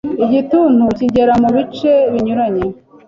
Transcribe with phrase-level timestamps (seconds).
[0.25, 2.65] Igituntu kigera mu bice binyuranye